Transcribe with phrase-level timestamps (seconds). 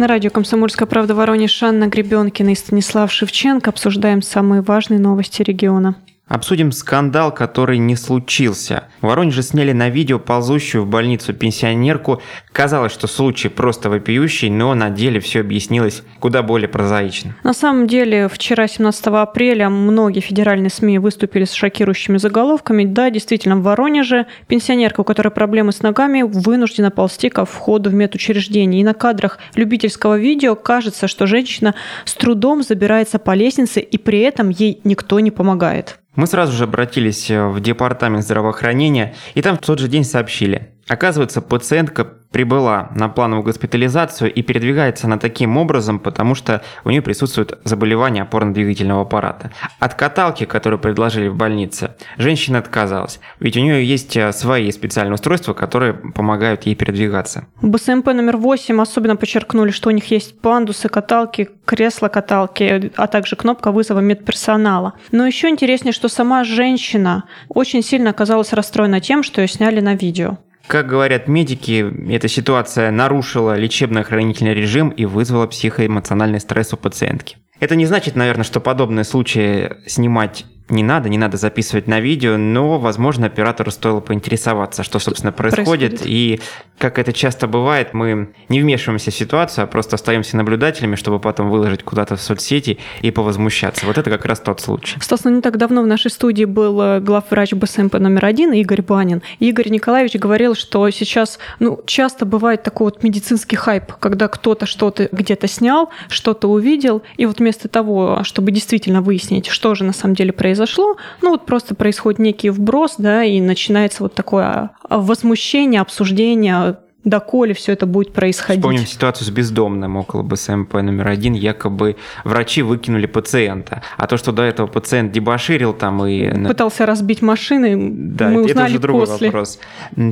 [0.00, 5.94] На радио «Комсомольская правда» Воронеж Анна Гребенкина и Станислав Шевченко обсуждаем самые важные новости региона.
[6.30, 8.84] Обсудим скандал, который не случился.
[9.00, 12.22] В Воронеже сняли на видео ползущую в больницу пенсионерку.
[12.52, 17.34] Казалось, что случай просто вопиющий, но на деле все объяснилось куда более прозаично.
[17.42, 22.84] На самом деле, вчера, 17 апреля, многие федеральные СМИ выступили с шокирующими заголовками.
[22.84, 27.94] Да, действительно, в Воронеже пенсионерка, у которой проблемы с ногами, вынуждена ползти ко входу в
[27.94, 28.82] медучреждение.
[28.82, 34.20] И на кадрах любительского видео кажется, что женщина с трудом забирается по лестнице, и при
[34.20, 35.99] этом ей никто не помогает.
[36.16, 40.72] Мы сразу же обратились э, в департамент здравоохранения, и там в тот же день сообщили.
[40.90, 47.00] Оказывается, пациентка прибыла на плановую госпитализацию и передвигается она таким образом, потому что у нее
[47.00, 49.52] присутствует заболевание опорно-двигательного аппарата.
[49.78, 55.14] От каталки, которую предложили в больнице, женщина отказалась, ведь у нее есть э, свои специальные
[55.14, 57.46] устройства, которые помогают ей передвигаться.
[57.62, 63.36] В БСМП номер 8 особенно подчеркнули, что у них есть пандусы, каталки, кресла-каталки, а также
[63.36, 64.94] кнопка вызова медперсонала.
[65.12, 69.94] Но еще интереснее, что сама женщина очень сильно оказалась расстроена тем, что ее сняли на
[69.94, 70.38] видео.
[70.70, 77.38] Как говорят медики, эта ситуация нарушила лечебно-охранительный режим и вызвала психоэмоциональный стресс у пациентки.
[77.58, 82.36] Это не значит, наверное, что подобные случаи снимать не надо, не надо записывать на видео,
[82.36, 85.90] но, возможно, оператору стоило поинтересоваться, что, собственно, происходит.
[85.90, 86.02] происходит.
[86.06, 86.40] И,
[86.78, 91.50] как это часто бывает, мы не вмешиваемся в ситуацию, а просто остаемся наблюдателями, чтобы потом
[91.50, 93.86] выложить куда-то в соцсети и повозмущаться.
[93.86, 94.98] Вот это как раз тот случай.
[95.00, 98.82] Стас, ну не так давно в нашей студии был э, главврач БСМП номер один Игорь
[98.82, 99.22] Банин.
[99.40, 105.08] Игорь Николаевич говорил, что сейчас ну, часто бывает такой вот медицинский хайп, когда кто-то что-то
[105.12, 110.14] где-то снял, что-то увидел, и вот вместо того, чтобы действительно выяснить, что же на самом
[110.14, 115.80] деле произошло, произошло, ну вот просто происходит некий вброс, да, и начинается вот такое возмущение,
[115.80, 118.60] обсуждение доколе все это будет происходить.
[118.60, 121.32] Вспомним ситуацию с бездомным около БСМП номер один.
[121.32, 123.82] Якобы врачи выкинули пациента.
[123.96, 126.46] А то, что до этого пациент дебоширил там и...
[126.46, 129.28] Пытался разбить машины, да, мы узнали это уже другой после.
[129.28, 129.58] вопрос.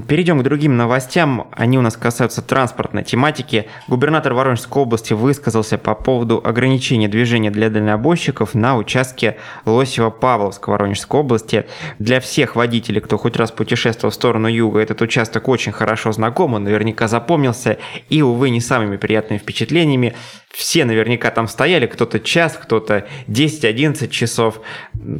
[0.07, 1.49] Перейдем к другим новостям.
[1.53, 3.67] Они у нас касаются транспортной тематики.
[3.89, 11.67] Губернатор Воронежской области высказался по поводу ограничения движения для дальнобойщиков на участке Лосева-Павловска Воронежской области.
[11.99, 16.55] Для всех водителей, кто хоть раз путешествовал в сторону юга, этот участок очень хорошо знаком,
[16.55, 17.79] он наверняка запомнился,
[18.09, 20.15] и, увы, не самыми приятными впечатлениями.
[20.51, 24.61] Все наверняка там стояли, кто-то час, кто-то 10-11 часов.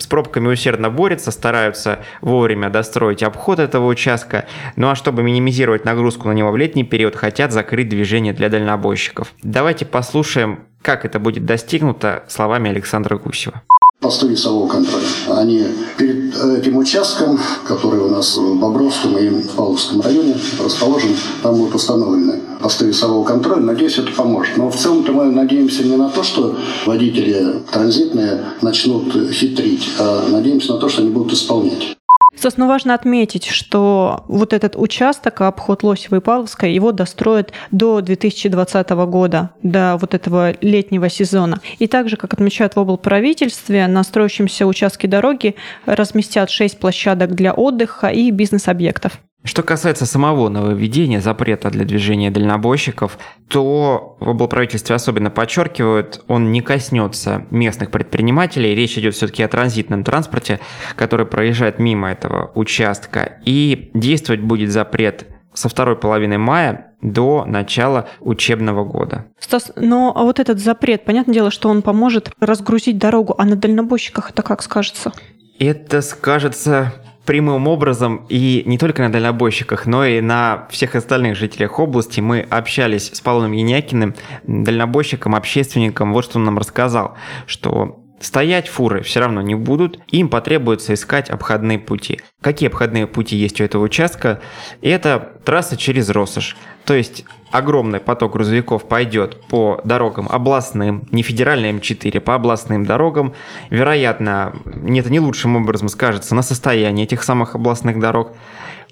[0.01, 4.47] С пробками усердно борются, стараются вовремя достроить обход этого участка.
[4.77, 9.35] Ну а чтобы минимизировать нагрузку на него в летний период, хотят закрыть движение для дальнобойщиков.
[9.43, 13.63] Давайте послушаем, как это будет достигнуто словами Александра Гусева
[14.01, 15.07] посты весового контроля.
[15.29, 15.65] Они
[15.97, 21.11] перед этим участком, который у нас в Бобровском и Павловском районе расположен,
[21.43, 23.61] там будут установлены посты весового контроля.
[23.61, 24.57] Надеюсь, это поможет.
[24.57, 30.75] Но в целом-то мы надеемся не на то, что водители транзитные начнут хитрить, а надеемся
[30.75, 31.98] на то, что они будут исполнять.
[32.41, 38.91] Собственно, важно отметить, что вот этот участок, обход Лосева и Павловска, его достроят до 2020
[38.91, 41.61] года, до вот этого летнего сезона.
[41.79, 48.09] И также, как отмечают в облправительстве, на строящемся участке дороги разместят 6 площадок для отдыха
[48.09, 49.19] и бизнес-объектов.
[49.45, 53.19] Что касается самого нововведения запрета для движения дальнобойщиков,
[53.49, 58.75] то в облправительстве особенно подчеркивают, он не коснется местных предпринимателей.
[58.75, 60.59] Речь идет все-таки о транзитном транспорте,
[60.97, 63.39] который проезжает мимо этого участка.
[63.45, 69.27] И действовать будет запрет со второй половины мая до начала учебного года.
[69.39, 73.57] Стас, но а вот этот запрет, понятное дело, что он поможет разгрузить дорогу, а на
[73.57, 75.13] дальнобойщиках это как скажется?
[75.59, 76.93] Это скажется
[77.29, 82.23] прямым образом и не только на дальнобойщиках, но и на всех остальных жителях области.
[82.23, 86.15] Мы общались с Павлом Янякиным, дальнобойщиком, общественником.
[86.15, 91.31] Вот что он нам рассказал, что Стоять фуры все равно не будут, им потребуется искать
[91.31, 92.21] обходные пути.
[92.41, 94.41] Какие обходные пути есть у этого участка?
[94.83, 96.57] Это трасса через Россошь.
[96.85, 103.35] То есть огромный поток грузовиков пойдет по дорогам областным, не федеральной М4, по областным дорогам.
[103.71, 108.33] Вероятно, это не лучшим образом скажется на состоянии этих самых областных дорог.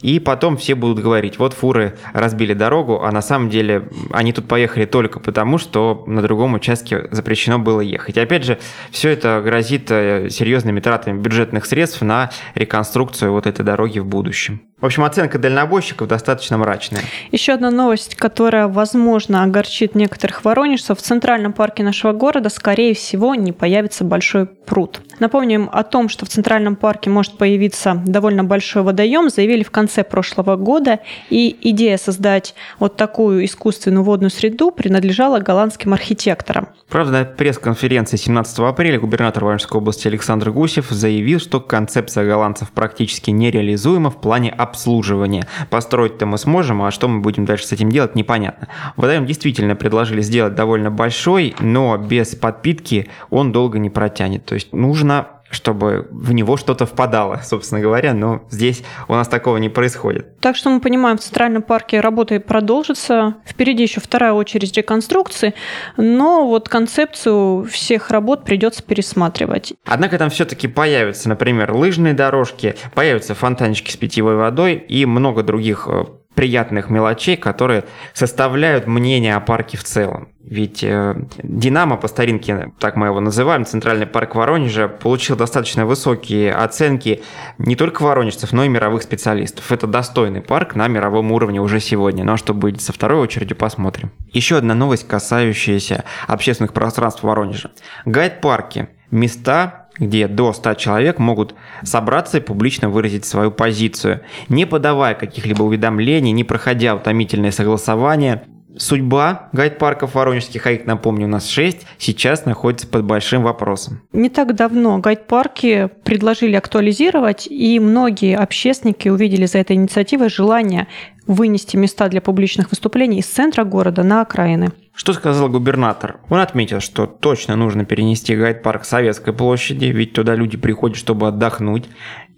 [0.03, 4.47] И потом все будут говорить, вот фуры разбили дорогу, а на самом деле они тут
[4.47, 8.17] поехали только потому, что на другом участке запрещено было ехать.
[8.17, 8.59] И опять же,
[8.91, 14.61] все это грозит э, серьезными тратами бюджетных средств на реконструкцию вот этой дороги в будущем.
[14.79, 17.01] В общем, оценка дальнобойщиков достаточно мрачная.
[17.33, 20.99] Еще одна новость, которая, возможно, огорчит некоторых воронежцев.
[20.99, 25.01] В центральном парке нашего города, скорее всего, не появится большой пруд.
[25.19, 30.05] Напомним о том, что в центральном парке может появиться довольно большой водоем, заявили в конце
[30.05, 31.01] прошлого года,
[31.31, 36.69] и идея создать вот такую искусственную водную среду принадлежала голландским архитекторам.
[36.91, 43.31] Правда, на пресс-конференции 17 апреля губернатор Воронежской области Александр Гусев заявил, что концепция голландцев практически
[43.31, 45.47] нереализуема в плане обслуживания.
[45.71, 48.69] Построить-то мы сможем, а что мы будем дальше с этим делать, непонятно.
[48.97, 54.45] Водоем действительно предложили сделать довольно большой, но без подпитки он долго не протянет.
[54.45, 59.57] То есть нужно чтобы в него что-то впадало, собственно говоря, но здесь у нас такого
[59.59, 60.39] не происходит.
[60.41, 63.37] Так что мы понимаем, в Центральном парке работа продолжится.
[63.47, 65.55] Впереди еще вторая очередь реконструкции,
[65.97, 69.75] но вот концепцию всех работ придется пересматривать.
[69.85, 75.89] Однако там все-таки появятся, например, лыжные дорожки, появятся фонтанчики с питьевой водой и много других
[75.91, 76.05] э,
[76.37, 80.29] приятных мелочей, которые составляют мнение о парке в целом.
[80.45, 86.53] Ведь э, Динамо, по старинке, так мы его называем, Центральный парк Воронежа, получил достаточно высокие
[86.53, 87.23] оценки
[87.59, 89.73] не только воронежцев, но и мировых специалистов.
[89.73, 92.23] Это достойный парк на мировом уровне уже сегодня.
[92.23, 94.13] Ну а что будет со второй очередью, посмотрим.
[94.31, 97.73] Еще одна новость, касающаяся общественных пространств Воронежа.
[98.05, 105.15] Гайд-парки– места, где до 100 человек могут собраться и публично выразить свою позицию, не подавая
[105.15, 108.43] каких-либо уведомлений, не проходя утомительное согласование.
[108.79, 114.03] Судьба гайд-парков воронежских, а их, напомню, у нас 6, сейчас находится под большим вопросом.
[114.13, 120.89] Не так давно гайд-парки предложили актуализировать, и многие общественники увидели за этой инициативой желание
[121.27, 124.73] вынести места для публичных выступлений из центра города на окраины.
[124.95, 126.21] Что сказал губернатор?
[126.31, 131.85] Он отметил, что точно нужно перенести гайд-парк Советской площади, ведь туда люди приходят, чтобы отдохнуть.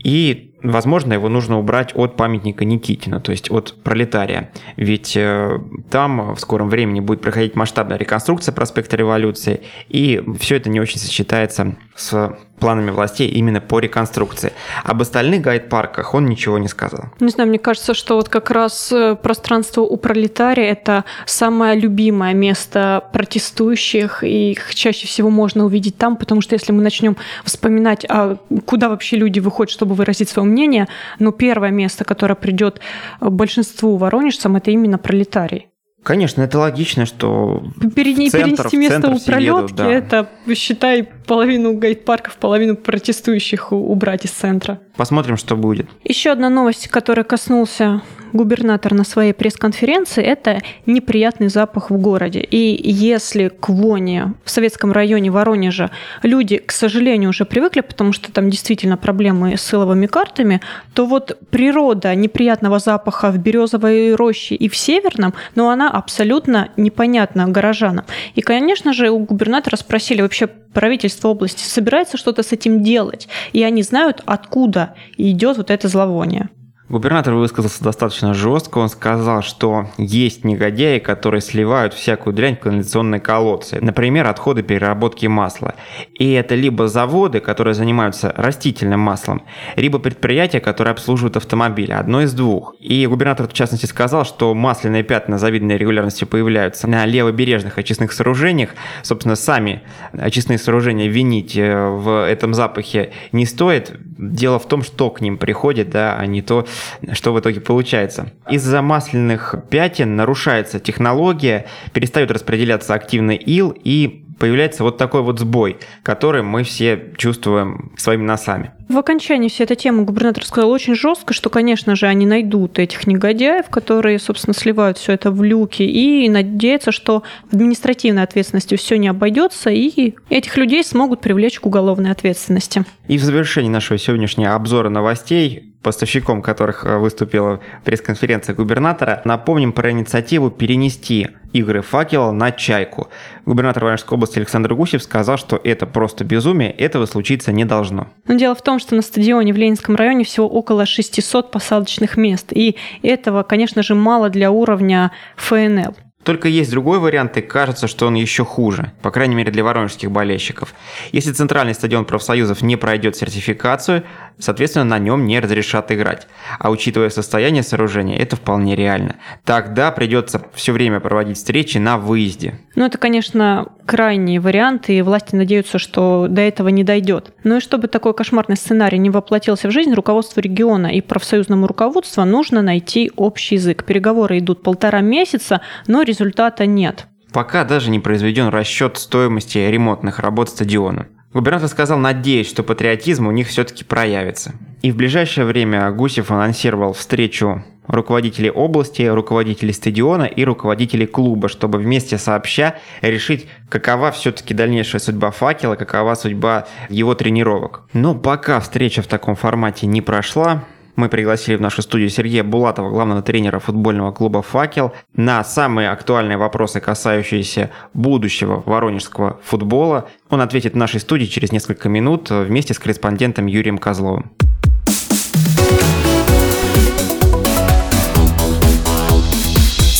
[0.03, 4.53] И, возможно, его нужно убрать от памятника Никитина, то есть от пролетария.
[4.77, 5.59] Ведь э,
[5.91, 11.01] там в скором времени будет проходить масштабная реконструкция проспекта Революции, и все это не очень
[11.01, 14.53] сочетается с планами властей именно по реконструкции.
[14.85, 17.07] Об остальных гайд-парках он ничего не сказал.
[17.21, 22.35] Не знаю, мне кажется, что вот как раз э, пространство у пролетария– это самое любимое
[22.35, 28.05] место протестующих, и их чаще всего можно увидеть там, потому что если мы начнем вспоминать,
[28.09, 28.37] а
[28.67, 30.89] куда вообще люди выходят, чтобы выразить свое мнение,
[31.19, 32.81] ну, первое место, которое придет
[33.21, 35.69] большинству воронежцам, это именно пролетарий.
[36.03, 37.63] Конечно, это логично, что
[37.95, 39.91] Перед, центр, перенести место у пролетки, да.
[39.91, 44.81] это, считай, половину гайд-парков, половину протестующих убрать из центра.
[44.99, 45.87] Посмотрим, что будет.
[46.03, 48.03] Еще одна новость, которая коснулся
[48.33, 52.41] губернатор на своей пресс-конференции, это неприятный запах в городе.
[52.41, 55.93] И если к воне в советском районе Воронежа
[56.25, 60.61] люди, к сожалению, уже привыкли, потому что там действительно проблемы с силовыми картами,
[60.95, 67.47] то вот природа неприятного запаха в Березовой роще и в Северном, но она абсолютно непонятна
[67.49, 68.05] горожанам.
[68.35, 70.49] И, конечно же, у губернатора спросили вообще
[70.79, 76.49] правительство области собирается что-то с этим делать, и они знают, откуда идет вот это зловоние.
[76.89, 78.79] Губернатор высказался достаточно жестко.
[78.79, 83.79] Он сказал, что есть негодяи, которые сливают всякую дрянь в канализационные колодцы.
[83.79, 85.75] Например, отходы переработки масла.
[86.19, 89.43] И это либо заводы, которые занимаются растительным маслом,
[89.77, 91.93] либо предприятия, которые обслуживают автомобили.
[91.93, 92.75] Одно из двух.
[92.81, 98.71] И губернатор в частности сказал, что масляные пятна завидной регулярностью появляются на левобережных очистных сооружениях.
[99.03, 99.83] Собственно, сами
[100.13, 103.93] очистные сооружения винить э, в этом запахе не стоит.
[104.19, 106.67] Дело в том, что к ним приходит, да, а не то,
[107.13, 108.33] что в итоге получается?
[108.51, 115.79] Из-за масляных пятен нарушается технология, перестает распределяться активный ил и появляется вот такой вот сбой,
[116.03, 118.73] который мы все чувствуем своими носами.
[118.89, 123.07] В окончании всей этой темы губернатор сказал очень жестко, что, конечно же, они найдут этих
[123.07, 128.97] негодяев, которые, собственно, сливают все это в люки, и надеются, что в административной ответственности все
[128.97, 132.85] не обойдется, и этих людей смогут привлечь к уголовной ответственности.
[133.09, 139.91] И в завершении нашего сегодняшнего обзора новостей поставщиком которых э, выступила пресс-конференция губернатора, напомним про
[139.91, 143.09] инициативу перенести игры факела на чайку.
[143.47, 148.09] Губернатор Воронежской области Александр Гусев сказал, что это просто безумие, этого случиться не должно.
[148.27, 152.53] Но дело в том, что на стадионе в Ленинском районе всего около 600 посадочных мест,
[152.53, 155.95] и этого, конечно же, мало для уровня ФНЛ.
[156.29, 160.11] Только есть другой вариант, и кажется, что он еще хуже, по крайней мере для воронежских
[160.11, 160.75] болельщиков.
[161.11, 164.05] Если центральный стадион профсоюзов не пройдет сертификацию,
[164.39, 166.29] соответственно, на нем не разрешат играть.
[166.59, 169.17] А учитывая состояние сооружения, это вполне реально.
[169.47, 172.61] Тогда придется все время проводить встречи на выезде.
[172.75, 177.33] Ну, это, конечно, крайний вариант, и власти надеются, что до этого не дойдет.
[177.43, 182.23] Ну и чтобы такой кошмарный сценарий не воплотился в жизнь, руководству региона и профсоюзному руководству
[182.25, 183.85] нужно найти общий язык.
[183.85, 187.07] Переговоры идут полтора месяца, но результата нет.
[187.33, 191.07] Пока даже не произведен расчет стоимости ремонтных работ стадиона.
[191.33, 194.55] Губернатор сказал, надеясь, что патриотизм у них все-таки проявится.
[194.81, 201.79] И в ближайшее время Гусев анонсировал встречу руководителей области, руководителей стадиона и руководителей клуба, чтобы
[201.79, 207.83] вместе сообща решить, какова все-таки дальнейшая судьба факела, какова судьба его тренировок.
[207.93, 210.65] Но пока встреча в таком формате не прошла,
[210.99, 216.37] мы пригласили в нашу студию Сергея Булатова, главного тренера футбольного клуба «Факел», на самые актуальные
[216.37, 220.09] вопросы, касающиеся будущего воронежского футбола.
[220.29, 224.33] Он ответит в нашей студии через несколько минут вместе с корреспондентом Юрием Козловым.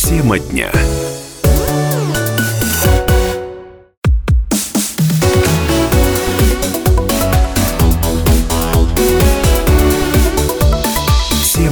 [0.03, 0.69] Тема дня.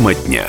[0.07, 0.45] Тема дня.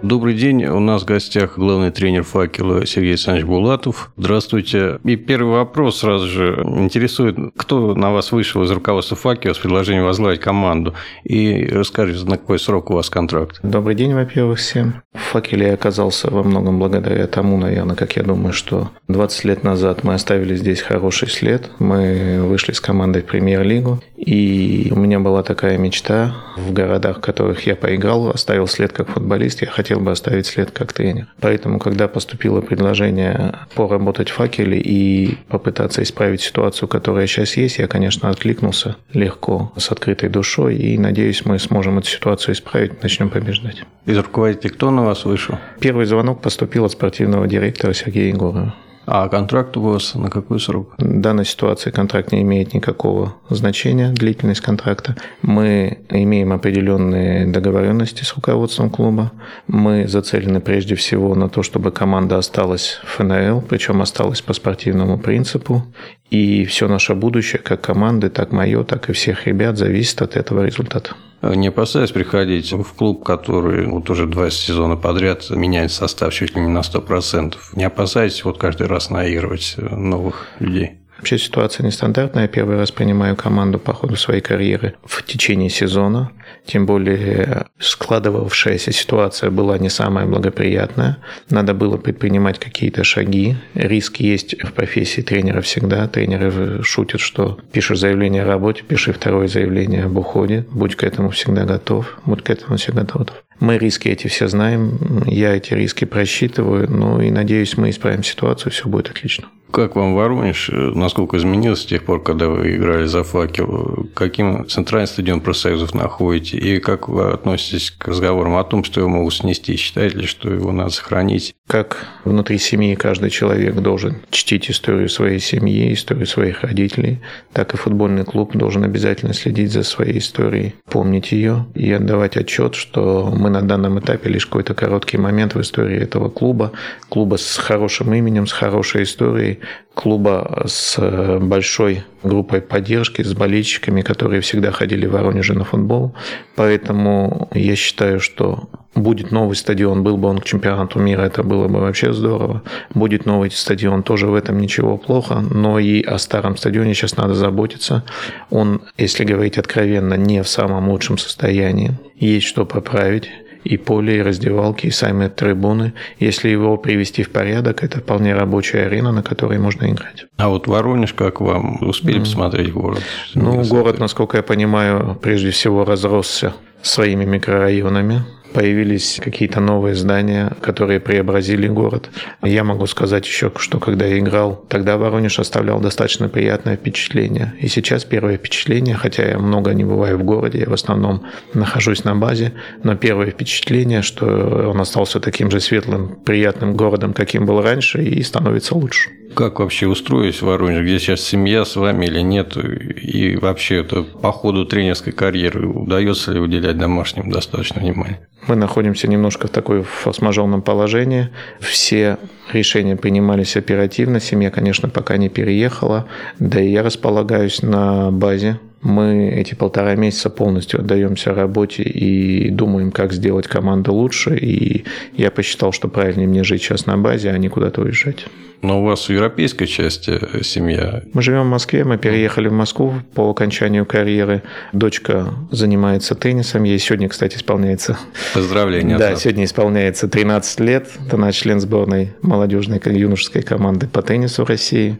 [0.00, 0.64] Добрый день.
[0.64, 4.10] У нас в гостях главный тренер «Факела» Сергей Александрович Булатов.
[4.16, 4.98] Здравствуйте.
[5.04, 10.04] И первый вопрос сразу же интересует, кто на вас вышел из руководства «Факела» с предложением
[10.04, 10.94] возглавить команду?
[11.24, 13.60] И расскажите, на какой срок у вас контракт?
[13.62, 15.02] Добрый день, во-первых, всем.
[15.12, 19.64] В «Факеле» я оказался во многом благодаря тому, наверное, как я думаю, что 20 лет
[19.64, 21.68] назад мы оставили здесь хороший след.
[21.78, 24.00] Мы вышли с командой в премьер-лигу.
[24.18, 29.08] И у меня была такая мечта в городах, в которых я поиграл, оставил след как
[29.10, 29.62] футболист.
[29.62, 31.28] Я хотел бы оставить след как тренер.
[31.40, 37.86] Поэтому, когда поступило предложение поработать в факеле и попытаться исправить ситуацию, которая сейчас есть, я,
[37.86, 43.84] конечно, откликнулся легко, с открытой душой, и надеюсь, мы сможем эту ситуацию исправить, начнем побеждать.
[44.04, 45.58] Из руководителей кто на вас вышел?
[45.78, 48.74] Первый звонок поступил от спортивного директора Сергея Егорова.
[49.10, 50.94] А контракт у вас на какой срок?
[50.98, 55.16] В данной ситуации контракт не имеет никакого значения, длительность контракта.
[55.40, 59.32] Мы имеем определенные договоренности с руководством клуба.
[59.66, 65.18] Мы зацелены прежде всего на то, чтобы команда осталась в ФНЛ, причем осталась по спортивному
[65.18, 65.84] принципу.
[66.28, 70.66] И все наше будущее, как команды, так мое, так и всех ребят, зависит от этого
[70.66, 71.12] результата.
[71.40, 76.62] Не опасаясь приходить в клуб, который вот уже два сезона подряд меняет состав чуть ли
[76.62, 77.54] не на 100%.
[77.74, 80.98] Не опасайтесь вот каждый раз наигрывать новых людей.
[81.18, 82.42] Вообще ситуация нестандартная.
[82.42, 86.30] Я первый раз принимаю команду по ходу своей карьеры в течение сезона.
[86.64, 91.18] Тем более складывавшаяся ситуация была не самая благоприятная.
[91.50, 93.56] Надо было предпринимать какие-то шаги.
[93.74, 96.06] Риск есть в профессии тренера всегда.
[96.06, 100.66] Тренеры шутят, что пишешь заявление о работе, пиши второе заявление об уходе.
[100.70, 102.18] Будь к этому всегда готов.
[102.24, 103.42] Будь к этому всегда готов.
[103.60, 105.24] Мы риски эти все знаем.
[105.26, 106.88] Я эти риски просчитываю.
[106.88, 108.70] Ну и надеюсь, мы исправим ситуацию.
[108.70, 109.48] Все будет отлично.
[109.70, 110.70] Как вам Воронеж?
[111.08, 114.10] Насколько изменилось с тех пор, когда вы играли за факел?
[114.12, 116.58] Каким центральный стадион профсоюзов находите?
[116.58, 119.74] И как вы относитесь к разговорам о том, что его могут снести?
[119.76, 121.54] Считаете ли, что его надо сохранить?
[121.66, 127.20] Как внутри семьи каждый человек должен чтить историю своей семьи, историю своих родителей,
[127.54, 132.74] так и футбольный клуб должен обязательно следить за своей историей, помнить ее и отдавать отчет,
[132.74, 136.72] что мы на данном этапе лишь какой-то короткий момент в истории этого клуба,
[137.08, 139.60] клуба с хорошим именем, с хорошей историей,
[139.98, 140.96] клуба с
[141.40, 146.14] большой группой поддержки, с болельщиками, которые всегда ходили в Воронеже на футбол.
[146.54, 151.66] Поэтому я считаю, что будет новый стадион, был бы он к чемпионату мира, это было
[151.66, 152.62] бы вообще здорово.
[152.94, 157.34] Будет новый стадион, тоже в этом ничего плохо, но и о старом стадионе сейчас надо
[157.34, 158.04] заботиться.
[158.50, 161.98] Он, если говорить откровенно, не в самом лучшем состоянии.
[162.14, 163.28] Есть что поправить
[163.64, 165.92] и поле, и раздевалки, и сами трибуны.
[166.18, 170.26] Если его привести в порядок, это вполне рабочая арена, на которой можно играть.
[170.36, 171.78] А вот Воронеж, как вам?
[171.82, 172.20] Успели mm.
[172.20, 173.02] посмотреть город?
[173.34, 181.00] Ну, город, насколько я понимаю, прежде всего разросся своими микрорайонами появились какие-то новые здания, которые
[181.00, 182.10] преобразили город.
[182.42, 187.54] Я могу сказать еще, что когда я играл, тогда Воронеж оставлял достаточно приятное впечатление.
[187.60, 191.24] И сейчас первое впечатление, хотя я много не бываю в городе, я в основном
[191.54, 192.52] нахожусь на базе,
[192.82, 198.22] но первое впечатление, что он остался таким же светлым, приятным городом, каким был раньше, и
[198.22, 199.10] становится лучше.
[199.34, 200.82] Как вообще устроились в Воронеже?
[200.82, 202.56] Где сейчас семья с вами или нет?
[202.56, 208.20] И вообще это по ходу тренерской карьеры удается ли уделять домашним достаточно внимания?
[208.46, 211.28] Мы находимся немножко в такой форс-мажорном положении.
[211.60, 212.18] Все
[212.52, 214.20] решения принимались оперативно.
[214.20, 216.06] Семья, конечно, пока не переехала.
[216.38, 222.92] Да и я располагаюсь на базе мы эти полтора месяца полностью отдаемся работе и думаем,
[222.92, 224.36] как сделать команду лучше.
[224.36, 228.26] И я посчитал, что правильнее мне жить сейчас на базе, а не куда-то уезжать.
[228.60, 231.02] Но у вас в европейской части э, семья?
[231.12, 234.42] Мы живем в Москве, мы переехали в Москву по окончанию карьеры.
[234.72, 237.96] Дочка занимается теннисом, ей сегодня, кстати, исполняется...
[238.34, 238.98] Поздравления.
[238.98, 240.88] Да, сегодня исполняется 13 лет.
[241.12, 244.98] Она член сборной молодежной юношеской команды по теннису России.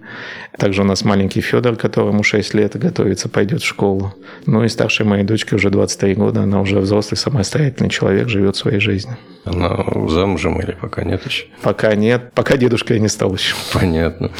[0.56, 4.14] Также у нас маленький Федор, которому 6 лет, готовится, пойдет школу.
[4.46, 8.80] Ну и старшей моей дочке уже 23 года, она уже взрослый, самостоятельный человек, живет своей
[8.80, 9.16] жизнью.
[9.44, 11.46] Она замужем или пока нет еще?
[11.62, 12.32] Пока нет.
[12.34, 13.54] Пока дедушка и не стал еще.
[13.72, 14.30] Понятно.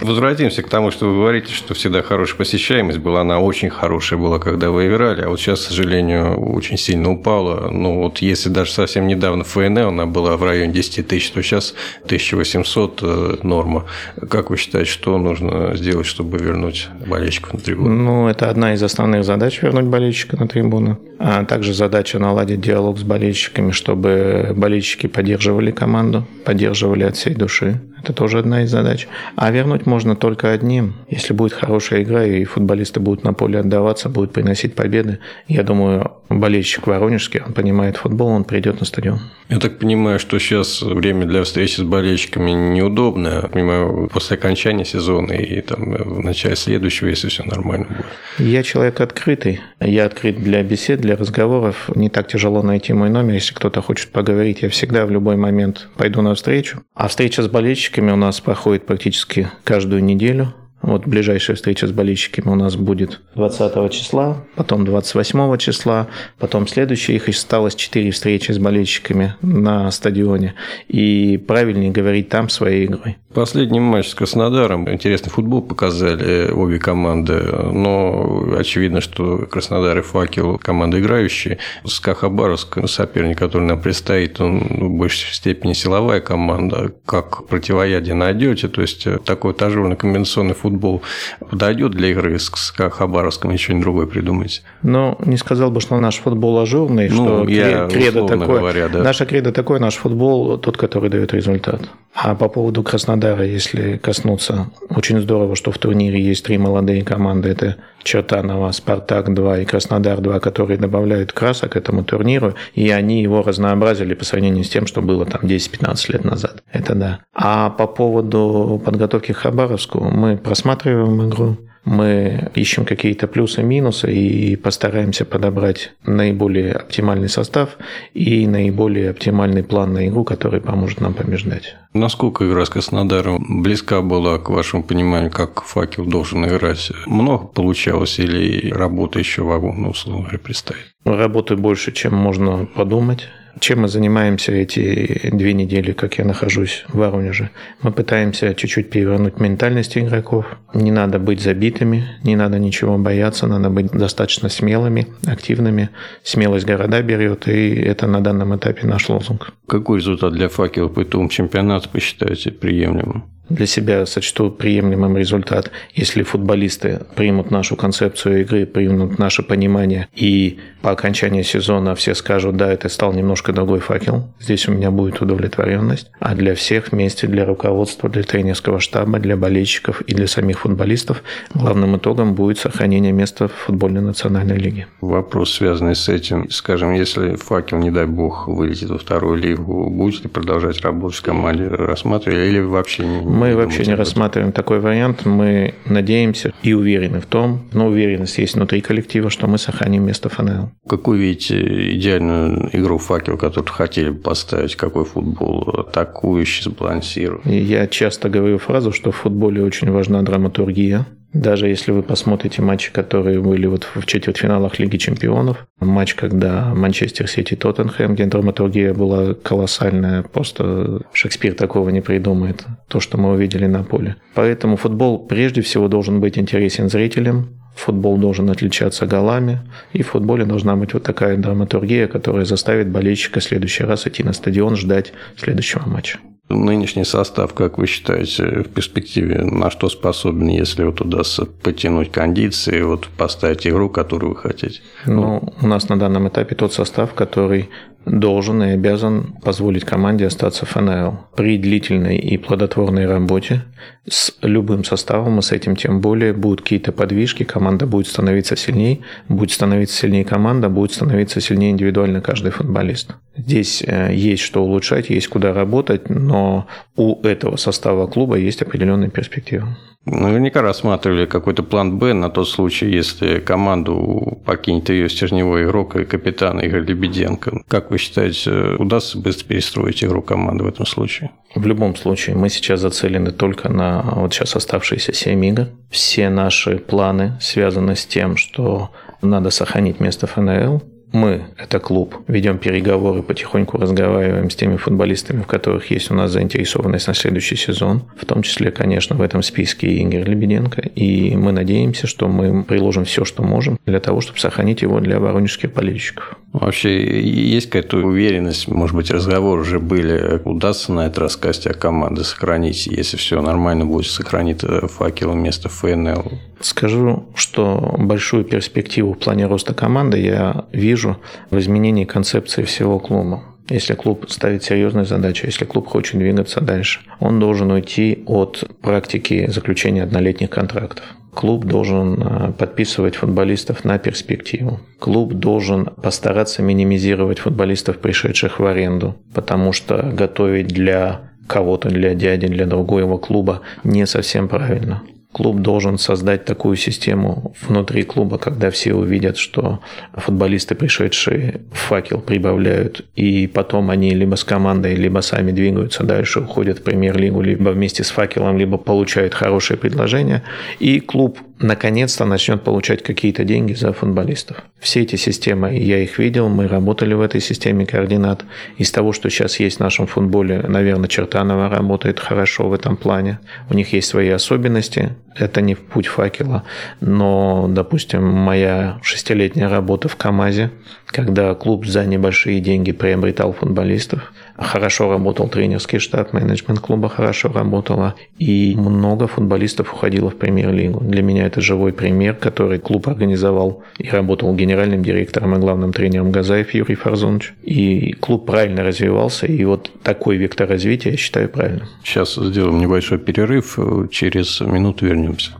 [0.00, 3.22] Возвратимся к тому, что вы говорите, что всегда хорошая посещаемость была.
[3.22, 7.70] Она очень хорошая была, когда вы играли, а вот сейчас, к сожалению, очень сильно упала.
[7.70, 11.74] Ну вот если даже совсем недавно ФНЛ она была в районе 10 тысяч, то сейчас
[12.04, 13.86] 1800 э, норма.
[14.28, 17.88] Как вы считаете, что нужно сделать, чтобы вернуть болельщиков на трибуну?
[17.88, 20.98] Ну, это одна из основных задач вернуть болельщика на трибуну.
[21.18, 27.80] А также задача наладить диалог с болельщиками, чтобы болельщики поддерживали команду, поддерживали от всей души.
[28.02, 29.08] Это тоже одна из задач.
[29.36, 30.94] А вернуть можно только одним.
[31.08, 36.12] Если будет хорошая игра, и футболисты будут на поле отдаваться, будут приносить победы, я думаю,
[36.28, 39.20] болельщик воронежский, он понимает футбол, он придет на стадион.
[39.48, 43.42] Я так понимаю, что сейчас время для встречи с болельщиками неудобное.
[43.42, 48.06] Я понимаю, после окончания сезона и там, в начале следующего, если все нормально будет.
[48.38, 49.60] Я человек открытый.
[49.80, 51.90] Я открыт для бесед, для разговоров.
[51.94, 53.34] Не так тяжело найти мой номер.
[53.34, 56.82] Если кто-то хочет поговорить, я всегда в любой момент пойду на встречу.
[56.94, 57.48] А встреча с
[57.88, 60.52] болельщиками у нас проходит практически каждую неделю.
[60.80, 66.06] Вот ближайшая встреча с болельщиками у нас будет 20 числа, потом 28 числа,
[66.38, 67.16] потом следующая.
[67.16, 70.54] Их осталось 4 встречи с болельщиками на стадионе.
[70.86, 73.18] И правильнее говорить там своей игрой.
[73.34, 74.90] Последний матч с Краснодаром.
[74.90, 77.42] Интересный футбол показали обе команды.
[77.72, 81.58] Но очевидно, что Краснодар и Факел команды играющие.
[81.84, 86.92] СКА Хабаровск, соперник, который нам предстоит, он в большей степени силовая команда.
[87.04, 88.68] Как противоядие найдете?
[88.68, 91.02] То есть такой ажурный комбинационный футбол футбол
[91.50, 94.62] подойдет для игры с Хабаровском, ничего не другое придумайте?
[94.82, 98.58] Ну, не сказал бы, что наш футбол ажурный, ну, что я, кредо такое.
[98.58, 99.02] Говоря, да.
[99.02, 101.80] Наша кредо такой, наш футбол тот, который дает результат.
[102.14, 107.48] А по поводу Краснодара, если коснуться, очень здорово, что в турнире есть три молодые команды.
[107.50, 114.24] Это Чертанова, Спартак-2 и Краснодар-2, которые добавляют красок этому турниру, и они его разнообразили по
[114.24, 116.62] сравнению с тем, что было там 10-15 лет назад.
[116.72, 117.20] Это да.
[117.34, 124.56] А по поводу подготовки к Хабаровску, мы просматриваем игру, мы ищем какие-то плюсы, минусы и
[124.56, 127.78] постараемся подобрать наиболее оптимальный состав
[128.12, 131.76] и наиболее оптимальный план на игру, который поможет нам побеждать.
[131.94, 136.90] Насколько игра с Краснодаром близка была к вашему пониманию, как факел должен играть?
[137.06, 140.86] Много получалось или работа еще вагон, условно говоря, предстоит?
[141.04, 143.28] Работы больше, чем можно подумать.
[143.60, 147.50] Чем мы занимаемся эти две недели, как я нахожусь в Воронеже?
[147.82, 150.46] Мы пытаемся чуть-чуть перевернуть ментальность игроков.
[150.74, 155.90] Не надо быть забитыми, не надо ничего бояться, надо быть достаточно смелыми, активными.
[156.22, 159.52] Смелость города берет, и это на данном этапе наш лозунг.
[159.66, 163.24] Какой результат для факела по итогам чемпионата посчитаете приемлемым?
[163.48, 170.58] Для себя сочту приемлемым результат, если футболисты примут нашу концепцию игры, примут наше понимание, и
[170.82, 175.20] по окончании сезона все скажут, да, это стал немножко другой факел, здесь у меня будет
[175.20, 176.10] удовлетворенность.
[176.20, 181.22] А для всех вместе, для руководства, для тренерского штаба, для болельщиков и для самих футболистов
[181.54, 184.86] главным итогом будет сохранение места в футбольной национальной лиге.
[185.00, 190.24] Вопрос, связанный с этим, скажем, если факел, не дай бог, вылетит во вторую лигу, будете
[190.24, 195.24] ли продолжать работать в команде, рассматривали или вообще не мы вообще не рассматриваем такой вариант.
[195.24, 200.28] Мы надеемся и уверены в том, но уверенность есть внутри коллектива, что мы сохраним место
[200.28, 200.70] ФНЛ.
[200.88, 204.76] Какую видите идеальную игру факел, которую хотели бы поставить?
[204.76, 205.62] Какой футбол?
[205.62, 207.60] Атакующий, сбалансированный?
[207.60, 211.06] Я часто говорю фразу, что в футболе очень важна драматургия.
[211.32, 217.28] Даже если вы посмотрите матчи, которые были вот в четвертьфиналах Лиги Чемпионов, матч, когда Манчестер
[217.28, 223.66] Сити Тоттенхэм, где драматургия была колоссальная, просто Шекспир такого не придумает, то, что мы увидели
[223.66, 224.16] на поле.
[224.34, 229.60] Поэтому футбол прежде всего должен быть интересен зрителям, футбол должен отличаться голами,
[229.92, 234.22] и в футболе должна быть вот такая драматургия, которая заставит болельщика в следующий раз идти
[234.22, 236.18] на стадион, ждать следующего матча.
[236.50, 242.80] Нынешний состав, как вы считаете, в перспективе на что способен, если вот удастся потянуть кондиции,
[242.80, 244.80] вот поставить игру, которую вы хотите?
[245.04, 247.68] Ну, у нас на данном этапе тот состав, который
[248.10, 251.18] должен и обязан позволить команде остаться в ФНЛ.
[251.36, 253.62] При длительной и плодотворной работе
[254.08, 259.00] с любым составом, и с этим тем более, будут какие-то подвижки, команда будет становиться сильнее,
[259.28, 263.14] будет становиться сильнее команда, будет становиться сильнее индивидуально каждый футболист.
[263.36, 266.66] Здесь э, есть что улучшать, есть куда работать, но
[266.96, 269.76] у этого состава клуба есть определенные перспективы.
[270.04, 276.04] Наверняка рассматривали какой-то план «Б» на тот случай, если команду покинет ее стержневой игрок и
[276.04, 277.62] капитан Игорь Лебеденко.
[277.68, 281.30] Как вы считаете, удастся быстро перестроить игру команды в этом случае?
[281.54, 285.66] В любом случае, мы сейчас зацелены только на вот сейчас оставшиеся 7 игр.
[285.90, 292.58] Все наши планы связаны с тем, что надо сохранить место ФНЛ, мы, это клуб, ведем
[292.58, 298.02] переговоры, потихоньку разговариваем с теми футболистами, в которых есть у нас заинтересованность на следующий сезон.
[298.16, 300.82] В том числе, конечно, в этом списке и Игорь Лебеденко.
[300.82, 305.18] И мы надеемся, что мы приложим все, что можем для того, чтобы сохранить его для
[305.18, 306.36] воронежских болельщиков.
[306.52, 312.24] Вообще, есть какая-то уверенность, может быть, разговоры уже были, удастся на этот раз Костя команды
[312.24, 316.32] сохранить, если все нормально будет, сохранит факел вместо ФНЛ?
[316.60, 321.18] Скажу, что большую перспективу в плане роста команды я вижу
[321.50, 323.42] в изменении концепции всего клуба.
[323.70, 329.48] Если клуб ставит серьезную задачу, если клуб хочет двигаться дальше, он должен уйти от практики
[329.50, 331.04] заключения однолетних контрактов.
[331.34, 334.80] Клуб должен э, подписывать футболистов на перспективу.
[334.98, 342.48] Клуб должен постараться минимизировать футболистов, пришедших в аренду, потому что готовить для кого-то, для дяди,
[342.48, 348.94] для другого клуба не совсем правильно клуб должен создать такую систему внутри клуба, когда все
[348.94, 349.80] увидят, что
[350.14, 356.40] футболисты, пришедшие в факел, прибавляют, и потом они либо с командой, либо сами двигаются дальше,
[356.40, 360.42] уходят в премьер-лигу, либо вместе с факелом, либо получают хорошие предложения,
[360.78, 364.62] и клуб наконец-то начнет получать какие-то деньги за футболистов.
[364.78, 368.44] Все эти системы, я их видел, мы работали в этой системе координат.
[368.76, 373.40] Из того, что сейчас есть в нашем футболе, наверное, Чертанова работает хорошо в этом плане.
[373.70, 375.16] У них есть свои особенности.
[375.34, 376.64] Это не путь факела.
[377.00, 380.70] Но, допустим, моя шестилетняя работа в КАМАЗе,
[381.06, 388.14] когда клуб за небольшие деньги приобретал футболистов, хорошо работал тренерский штаб, менеджмент клуба хорошо работала,
[388.38, 391.00] и много футболистов уходило в премьер-лигу.
[391.00, 396.30] Для меня это живой пример, который клуб организовал и работал генеральным директором и главным тренером
[396.30, 397.54] Газаев Юрий Фарзонович.
[397.62, 401.88] И клуб правильно развивался, и вот такой вектор развития я считаю правильным.
[402.04, 403.78] Сейчас сделаем небольшой перерыв,
[404.10, 405.52] через минуту вернемся.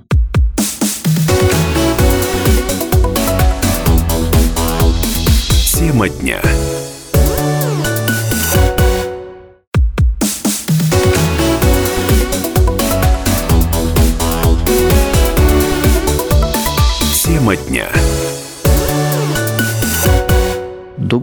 [5.78, 6.40] Тема дня.
[17.48, 17.97] Тема дня.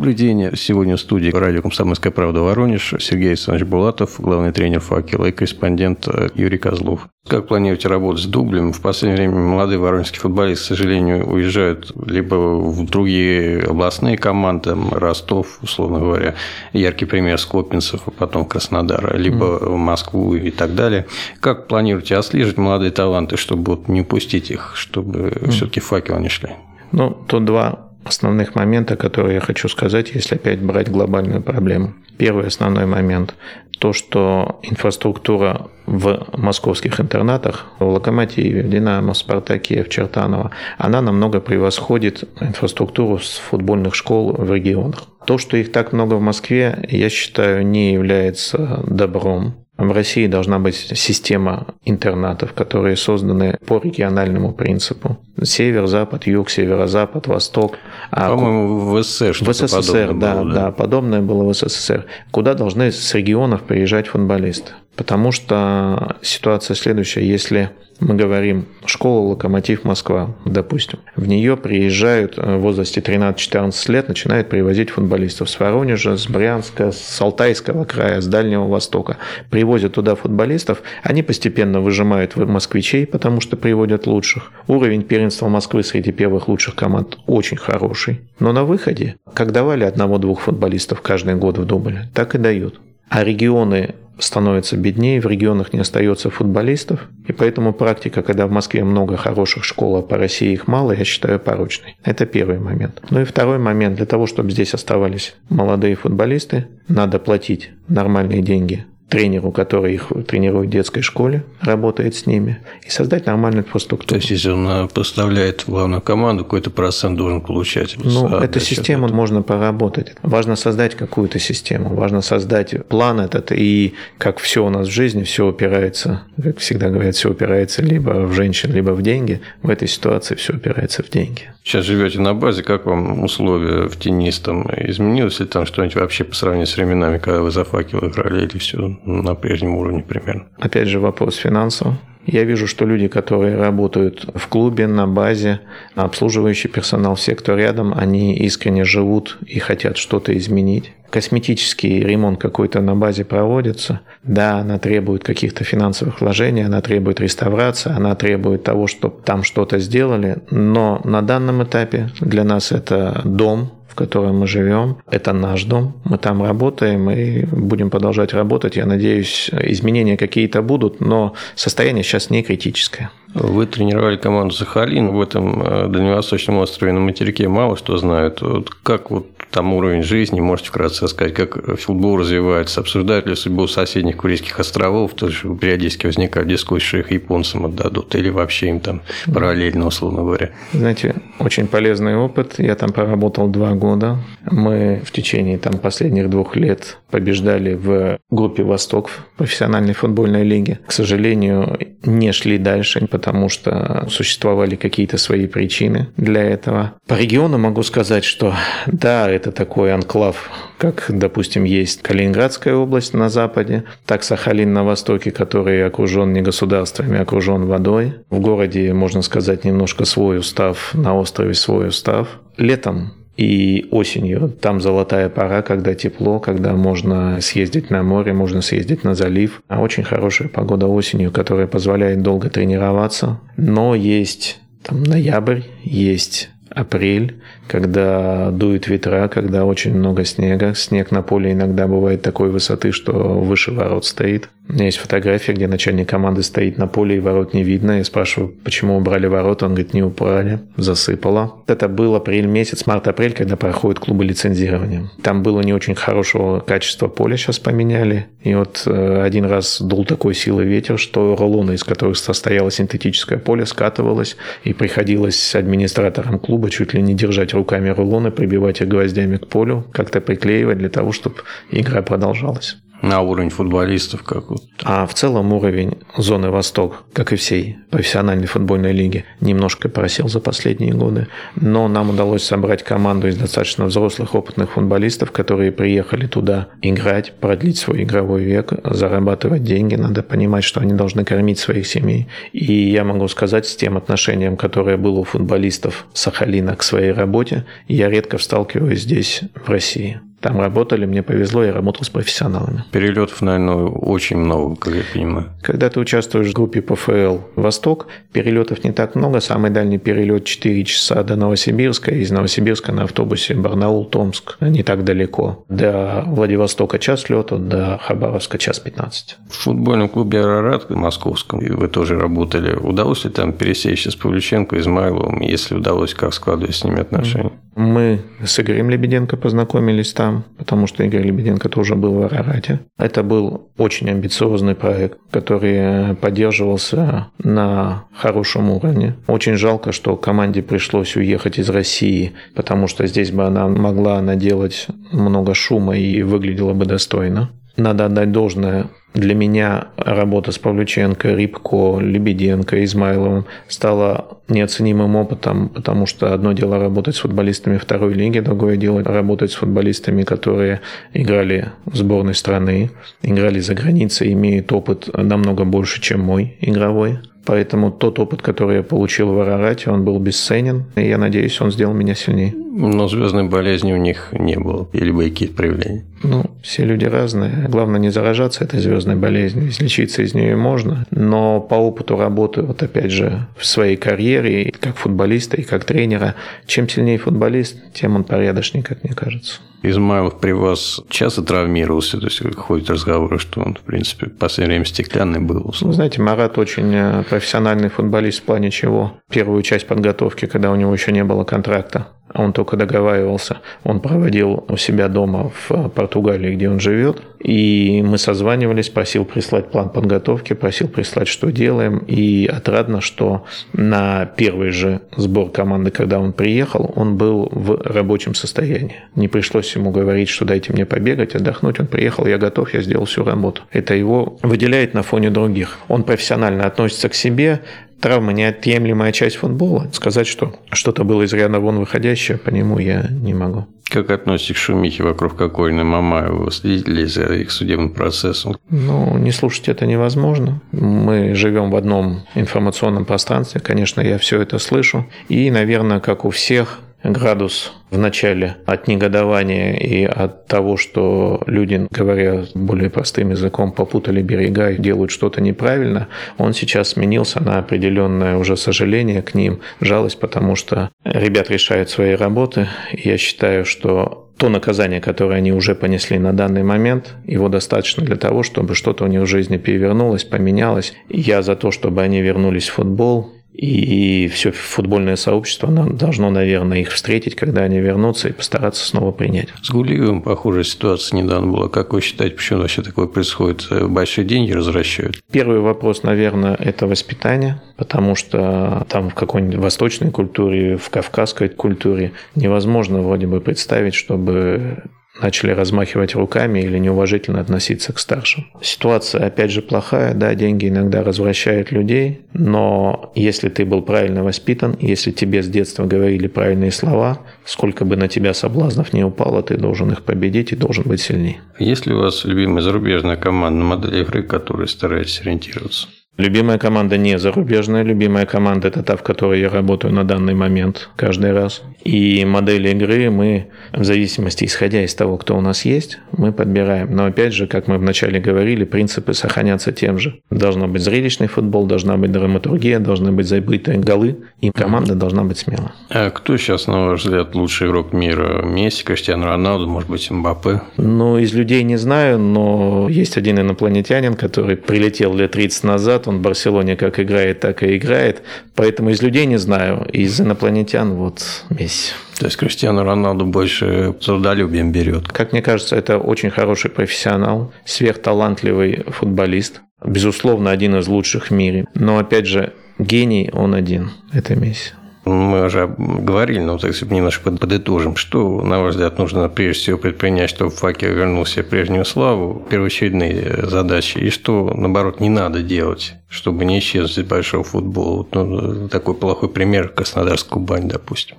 [0.06, 0.56] Добрый день.
[0.56, 6.08] Сегодня в студии радио «Комсомольская правда» Воронеж Сергей Александрович Булатов, главный тренер «Факела» и корреспондент
[6.08, 7.08] э, Юрий Козлов.
[7.28, 8.72] Как планируете работать с дублем?
[8.72, 14.94] В последнее время молодые воронежские футболисты, к сожалению, уезжают либо в другие областные команды, там,
[14.94, 16.36] Ростов, условно говоря,
[16.72, 19.70] яркий пример Скопинцев, а потом Краснодар, либо mm.
[19.70, 21.08] в Москву и так далее.
[21.40, 25.50] Как планируете отслеживать молодые таланты, чтобы вот не упустить их, чтобы mm.
[25.50, 26.52] все-таки факел не шли?
[26.92, 31.94] Ну, тут два основных момента, которые я хочу сказать, если опять брать глобальную проблему.
[32.18, 33.36] Первый основной момент–
[33.80, 41.02] то, что инфраструктура в московских интернатах, в Локомотиве, в Динамо, в Спартаке, в Чертаново, она
[41.02, 45.04] намного превосходит инфраструктуру с футбольных школ в регионах.
[45.26, 49.65] То, что их так много в Москве, я считаю, не является добром.
[49.78, 55.18] В России должна быть система интернатов, которые созданы по региональному принципу.
[55.44, 57.78] Север, запад, юг, северо-запад, восток.
[58.10, 62.06] А По-моему, в СССР что-то В СССР, да, было, да, да, подобное было в СССР.
[62.32, 64.72] Куда должны с регионов приезжать футболисты?
[64.96, 67.28] Потому что ситуация следующая.
[67.28, 74.50] Если мы говорим школа «Локомотив Москва», допустим, в нее приезжают в возрасте 13-14 лет, начинают
[74.50, 79.18] привозить футболистов с Воронежа, с Брянска, с Алтайского края, с Дальнего Востока.
[79.50, 84.52] Привозят туда футболистов, они постепенно выжимают москвичей, потому что приводят лучших.
[84.68, 88.22] Уровень первенства Москвы среди первых лучших команд очень хороший.
[88.40, 92.80] Но на выходе, как давали одного-двух футболистов каждый год в дубле, так и дают.
[93.08, 98.84] А регионы становится беднее, в регионах не остается футболистов, и поэтому практика, когда в Москве
[98.84, 101.98] много хороших школ, а по России их мало, я считаю порочной.
[102.04, 103.02] Это первый момент.
[103.10, 108.86] Ну и второй момент, для того, чтобы здесь оставались молодые футболисты, надо платить нормальные деньги
[109.10, 114.10] тренеру, который их тренирует в детской школе, работает с ними, и создать нормальную инфраструктуру.
[114.10, 117.96] То есть, если он э, поставляет в главную команду, какой-то процент должен получать?
[118.04, 120.16] Ну, эту систему можно поработать.
[120.24, 125.24] Важно создать какую-то систему, важно создать план этот, и как все у нас в жизни,
[125.24, 129.42] все упирается, как всегда говорят, все упирается либо в женщин, либо в деньги.
[129.62, 131.44] В этой ситуации все упирается в деньги.
[131.64, 134.70] Сейчас живете на базе, как вам условия в теннистом?
[134.78, 138.58] Изменилось ли там что-нибудь вообще по сравнению с временами, когда вы за факел играли, или
[138.58, 140.46] все на прежнем уровне примерно?
[140.60, 141.96] Опять же, вопрос финансов.
[142.26, 145.60] Я вижу, что люди, которые работают в клубе, на базе,
[145.94, 150.92] обслуживающий персонал, все, кто рядом, они искренне живут и хотят что-то изменить.
[151.12, 154.02] Косметический ремонт какой-то на базе проводится.
[154.24, 159.78] Да, она требует каких-то финансовых вложений, она требует реставрации, она требует того, чтобы там что-то
[159.78, 160.38] сделали.
[160.50, 164.98] Но на данном этапе для нас это дом, в котором мы живем.
[165.10, 165.94] Это наш дом.
[166.04, 168.76] Мы там работаем и будем продолжать работать.
[168.76, 173.10] Я надеюсь, изменения какие-то будут, но состояние сейчас не критическое.
[173.36, 177.50] Вы тренировали команду Сахалин в этом э, дальневосточном острове на материке.
[177.50, 178.42] Мало что знают.
[178.42, 183.68] Вот как вот там уровень жизни, можете вкратце рассказать, как футбол развивается, обсуждают ли судьбу
[183.68, 189.02] соседних Курильских островов, тоже периодически возникают дискуссии, что их японцам отдадут, или вообще им там
[189.34, 190.52] параллельно, условно говоря.
[190.74, 192.56] Знаете, очень полезный опыт.
[192.58, 194.18] Я там проработал два года.
[194.50, 200.80] Мы в течение там последних двух лет побеждали в группе «Восток» в профессиональной футбольной лиге.
[200.86, 206.94] К сожалению, не шли дальше, потому что существовали какие-то свои причины для этого.
[207.08, 208.54] По региону могу сказать, что
[208.88, 215.32] да, это такой анклав, как, допустим, есть Калининградская область на западе, так Сахалин на востоке,
[215.32, 218.16] который окружен не государствами, а окружен водой.
[218.30, 222.40] В городе, можно сказать, немножко свой устав, на острове свой устав.
[222.58, 229.04] Летом и осенью там золотая пора, когда тепло, когда можно съездить на море, можно съездить
[229.04, 229.62] на залив.
[229.68, 233.40] А очень хорошая погода осенью, которая позволяет долго тренироваться.
[233.58, 240.76] Но есть там ноябрь, есть апрель, когда дует ветра, когда очень много снега.
[240.76, 244.50] Снег на поле иногда бывает такой высоты, что выше ворот стоит.
[244.68, 248.00] Меня есть фотография, где начальник команды стоит на поле и ворот не видно.
[248.00, 249.62] Я спрашиваю, почему убрали ворот.
[249.62, 251.64] Он говорит, не убрали, засыпало.
[251.68, 255.10] Это был апрель месяц, март-апрель, когда проходят клубы лицензирования.
[255.22, 258.28] Там было не очень хорошего качества поля, сейчас поменяли.
[258.42, 263.38] И вот э, один раз дул такой силы ветер, что рулоны, из которых состояло синтетическое
[263.38, 269.38] поле, скатывалось, и приходилось администраторам клуба чуть ли не держать руками рулоны, прибивать их гвоздями
[269.38, 271.36] к полю, как-то приклеивать для того, чтобы
[271.70, 272.78] игра продолжалась.
[273.02, 274.64] На уровень футболистов как вот.
[274.84, 280.40] А в целом уровень зоны Восток, как и всей профессиональной футбольной лиги, немножко просел за
[280.40, 281.28] последние годы.
[281.56, 287.78] Но нам удалось собрать команду из достаточно взрослых, опытных футболистов, которые приехали туда играть, продлить
[287.78, 289.96] свой игровой век, зарабатывать деньги.
[289.96, 292.28] Надо понимать, что они должны кормить своих семей.
[292.54, 297.66] И я могу сказать, с тем отношением, которое было у футболистов Сахалина к своей работе,
[297.88, 300.20] я редко сталкиваюсь здесь, в России.
[300.46, 302.84] Там работали, мне повезло, я работал с профессионалами.
[302.92, 305.48] Перелетов, наверное, очень много, как я понимаю.
[305.64, 309.40] Когда ты участвуешь в группе ПФЛ «Восток», перелетов не так много.
[309.40, 312.12] Самый дальний перелет 4 часа до Новосибирска.
[312.12, 314.58] Из Новосибирска на автобусе Барнаул, Томск.
[314.62, 315.66] Не так далеко.
[315.68, 319.38] До Владивостока час лета, до Хабаровска час 15.
[319.50, 322.76] В футбольном клубе «Арарат» в московском вы тоже работали.
[322.76, 325.42] Удалось ли там пересечься с Павлюченко, Измайловым?
[325.42, 327.52] Если удалось, как складывать с ними отношения?
[327.76, 332.80] Мы с Игорем Лебеденко познакомились там, потому что Игорь Лебеденко тоже был в Арарате.
[332.98, 339.16] Это был очень амбициозный проект, который поддерживался на хорошем уровне.
[339.28, 344.88] Очень жалко, что команде пришлось уехать из России, потому что здесь бы она могла наделать
[345.12, 347.52] много шума и выглядела бы достойно.
[347.78, 356.06] Надо отдать должное для меня работа с Павлюченко, Рибко, Лебеденко, Измайловым стала неоценимым опытом, потому
[356.06, 360.82] что одно дело работать с футболистами второй лиги, другое дело работать с футболистами, которые
[361.14, 367.20] играли в сборной страны, играли за границей, имеют опыт намного больше, чем мой игровой.
[367.46, 371.72] Поэтому тот опыт, который я получил в Арарате, он был бесценен, и я надеюсь, он
[371.72, 372.54] сделал меня сильнее.
[372.56, 376.04] Но звездной болезни у них не было, или бы какие-то проявления.
[376.24, 377.68] Ну, все люди разные.
[377.70, 379.70] Главное не заражаться этой звездной болезнью.
[379.70, 381.06] Излечиться из нее можно.
[381.12, 386.36] Но по опыту работы, вот опять же, в своей карьере, как футболиста и как тренера,
[386.66, 389.62] чем сильнее футболист, тем он порядочнее, как мне кажется.
[389.90, 392.20] Измайлов при вас часто травмировался?
[392.20, 395.74] То есть ходят разговоры, что он, в принципе, в последнее время стеклянный был.
[395.82, 399.14] Вы знаете, Марат очень э, профессиональный футболист в плане чего.
[399.30, 403.60] Первую часть подготовки, когда у него еще не было контракта, он только договаривался.
[403.84, 407.22] Он проводил у себя дома в Португалии, где он живет.
[407.40, 412.00] И мы созванивались, просил прислать план подготовки, просил прислать, что делаем.
[412.00, 418.34] И отрадно, что на первый же сбор команды, когда он приехал, он был в рабочем
[418.36, 419.04] состоянии.
[419.16, 421.80] Не пришлось ему говорить, что дайте мне побегать, отдохнуть.
[421.80, 423.62] Он приехал, я готов, я сделал всю работу.
[423.72, 425.78] Это его выделяет на фоне других.
[425.88, 427.62] Он профессионально относится к себе,
[428.02, 429.88] Травма– неотъемлемая часть футбола.
[429.94, 433.68] Сказать, что что-то было из ряда вон выходящее, по нему я не могу.
[433.90, 436.52] Как относитесь к шумихе вокруг Кокорина Мамаева?
[436.52, 438.58] Следите ли за их судебным процессом?
[438.70, 440.62] Ну, не слушать это невозможно.
[440.72, 443.62] Мы живем в одном информационном пространстве.
[443.62, 445.08] Конечно, я все это слышу.
[445.30, 446.80] И, наверное, как у всех,
[447.12, 454.22] градус в начале от негодования и от того, что люди, говоря более простым языком, попутали
[454.22, 460.20] берега и делают что-то неправильно, он сейчас сменился на определенное уже сожаление к ним, жалость,
[460.20, 462.68] потому что ребят решают свои работы.
[462.92, 468.18] Я считаю, что то наказание, которое они уже понесли на данный момент, его достаточно для
[468.18, 470.94] того, чтобы что-то у них в жизни перевернулось, поменялось.
[471.10, 476.92] Я за то, чтобы они вернулись в футбол, и все футбольное сообщество должно, наверное, их
[476.92, 479.50] встретить, когда они вернутся, и постараться снова принять.
[479.62, 481.70] С Гулиевым похожая ситуация недавно была.
[481.70, 483.68] Как вы считаете, почему вообще такое происходит?
[483.90, 485.22] Большие деньги возвращают?
[485.32, 492.12] Первый вопрос, наверное, это воспитание, потому что там в какой-нибудь восточной культуре, в кавказской культуре
[492.36, 494.84] невозможно вроде бы представить, чтобы
[495.22, 498.48] начали размахивать руками или неуважительно относиться к старшим.
[498.62, 504.78] Ситуация, опять же, плохая, да, деньги иногда развращают людей, но если ты был правильно воспитан,
[504.80, 509.58] если тебе с детства говорили правильные слова, сколько бы на тебя соблазнов не упало, ты
[509.58, 511.38] должен их победить и должен быть сильнее.
[511.60, 515.88] Есть ли у вас любимая зарубежная команда, модель игры, которой стараетесь ориентироваться?
[516.18, 520.90] Любимая команда не зарубежная, любимая команда это та, в которой я работаю на данный момент
[520.96, 521.62] каждый раз.
[521.84, 526.96] И модели игры мы, в зависимости, исходя из того, кто у нас есть, мы подбираем.
[526.96, 530.20] Но опять же, как мы вначале говорили, принципы сохранятся тем же.
[530.32, 535.40] Должно быть зрелищный футбол, должна быть драматургия, должны быть забытые голы, и команда должна быть
[535.40, 535.74] смела.
[535.90, 538.42] А кто сейчас, на ваш взгляд, лучший игрок мира?
[538.42, 540.62] Месси, Криштиану Роналду, может быть, Мбаппе?
[540.78, 546.18] Ну, из людей не знаю, но есть один инопланетянин, который прилетел лет 30 назад, он
[546.20, 548.22] в Барселоне как играет, так и играет.
[548.56, 549.88] Поэтому из людей не знаю.
[549.92, 551.94] Из инопланетян вот Месси.
[552.20, 555.08] То есть Криштиану Роналду больше трудолюбием берет.
[555.10, 559.62] Как мне кажется, это очень хороший профессионал, сверхталантливый футболист.
[559.84, 561.66] Безусловно, один из лучших в мире.
[561.76, 563.92] Но опять же, гений он один.
[564.14, 564.72] Это Месси.
[565.06, 569.78] Мы уже говорили, но так если немножко подытожим, что, на ваш взгляд, нужно прежде всего
[569.78, 575.94] предпринять, чтобы факел вернул себе прежнюю славу, первоочередные задачи, и что, наоборот, не надо делать,
[576.10, 577.98] чтобы не исчезнуть большого футбола.
[577.98, 581.18] Вот, ну, такой плохой пример Краснодарская Кубань, допустим.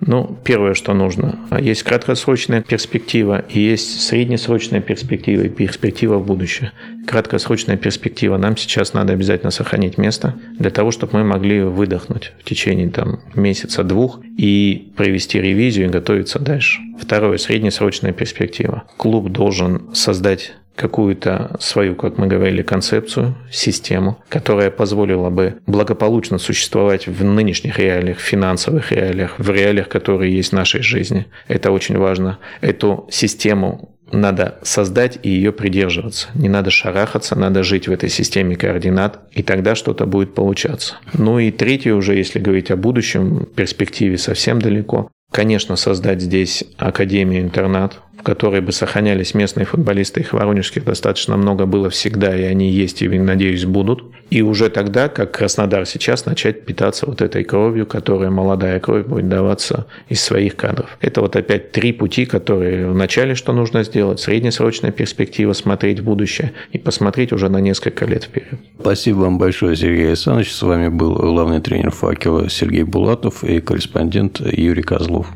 [0.00, 1.38] Ну, первое, что нужно.
[1.58, 6.72] Есть краткосрочная перспектива, и есть среднесрочная перспектива, и перспектива в будущее.
[7.06, 8.36] Краткосрочная перспектива.
[8.36, 13.20] Нам сейчас надо обязательно сохранить место для того, чтобы мы могли выдохнуть в течение там,
[13.34, 16.80] месяца-двух и провести ревизию и готовиться дальше.
[17.00, 18.84] Второе, среднесрочная перспектива.
[18.96, 27.06] Клуб должен создать какую-то свою, как мы говорили, концепцию, систему, которая позволила бы благополучно существовать
[27.06, 31.26] в нынешних реалиях, финансовых реалиях, в реалиях, которые есть в нашей жизни.
[31.48, 32.38] Это очень важно.
[32.60, 36.28] Эту систему надо создать и ее придерживаться.
[36.34, 40.96] Не надо шарахаться, надо жить в этой системе координат, и тогда что-то будет получаться.
[41.12, 48.00] Ну и третье уже, если говорить о будущем, перспективе совсем далеко, конечно, создать здесь академию-интернат,
[48.26, 53.08] которой бы сохранялись местные футболисты, их воронежских достаточно много было всегда, и они есть, и,
[53.08, 54.02] надеюсь, будут.
[54.30, 59.28] И уже тогда, как Краснодар сейчас, начать питаться вот этой кровью, которая молодая кровь будет
[59.28, 60.98] даваться из своих кадров.
[61.00, 66.52] Это вот опять три пути, которые вначале что нужно сделать, среднесрочная перспектива, смотреть в будущее
[66.72, 68.58] и посмотреть уже на несколько лет вперед.
[68.80, 70.52] Спасибо вам большое, Сергей Александрович.
[70.52, 75.28] С вами был главный тренер «Факела» Сергей Булатов и корреспондент Юрий Козлов.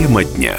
[0.00, 0.56] Тема дня.